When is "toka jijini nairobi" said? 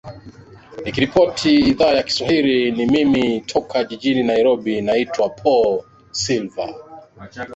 3.45-4.81